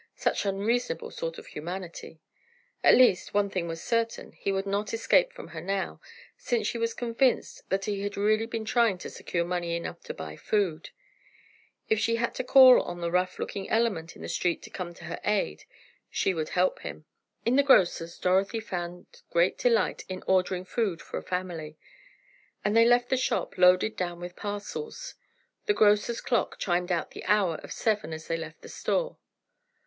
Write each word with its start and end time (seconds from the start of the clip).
Such 0.15 0.45
unreasonable 0.47 1.11
sort 1.11 1.37
of 1.37 1.45
humanity! 1.45 2.21
At 2.83 2.95
least, 2.95 3.35
one 3.35 3.51
thing 3.51 3.67
was 3.67 3.83
certain, 3.83 4.31
he 4.31 4.51
would 4.51 4.65
not 4.65 4.95
escape 4.95 5.31
from 5.31 5.49
her 5.49 5.61
now, 5.61 6.01
since 6.35 6.65
she 6.65 6.79
was 6.79 6.95
convinced 6.95 7.69
that 7.69 7.85
he 7.85 8.01
had 8.01 8.17
really 8.17 8.47
been 8.47 8.65
trying 8.65 8.97
to 8.97 9.11
secure 9.11 9.45
money 9.45 9.75
enough 9.75 10.01
to 10.05 10.13
buy 10.15 10.35
food; 10.35 10.89
if 11.87 11.99
she 11.99 12.15
had 12.15 12.33
to 12.33 12.43
call 12.43 12.81
on 12.81 12.99
the 12.99 13.11
rough 13.11 13.37
looking 13.37 13.69
element 13.69 14.15
on 14.15 14.23
the 14.23 14.27
street 14.27 14.63
to 14.63 14.71
come 14.71 14.95
to 14.95 15.03
her 15.03 15.19
aid 15.23 15.65
she 16.09 16.33
would 16.33 16.49
help 16.49 16.79
him. 16.79 17.05
In 17.45 17.55
the 17.55 17.61
grocer's 17.61 18.17
Dorothy 18.17 18.59
found 18.59 19.21
great 19.29 19.55
delight 19.59 20.03
in 20.09 20.23
ordering 20.25 20.65
food 20.65 20.99
for 20.99 21.17
a 21.17 21.21
family, 21.21 21.77
and 22.65 22.75
they 22.75 22.85
left 22.85 23.09
the 23.09 23.17
shop, 23.17 23.55
loaded 23.55 23.97
down 23.97 24.19
with 24.19 24.35
parcels. 24.35 25.13
The 25.67 25.75
grocer's 25.75 26.21
clock 26.21 26.57
chimed 26.57 26.91
out 26.91 27.11
the 27.11 27.23
hour 27.25 27.57
of 27.57 27.71
seven 27.71 28.13
as 28.13 28.27
they 28.27 28.35
left 28.37 28.63
the 28.63 28.67
store. 28.69 29.19